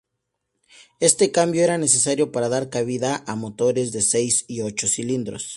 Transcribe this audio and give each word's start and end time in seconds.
Este 0.99 1.31
cambio 1.31 1.61
era 1.63 1.77
necesario 1.77 2.31
para 2.31 2.49
dar 2.53 2.71
cabida 2.75 3.11
a 3.27 3.33
motores 3.35 3.91
de 3.91 4.01
seis 4.01 4.45
y 4.47 4.61
ocho 4.61 4.87
cilindros. 4.87 5.43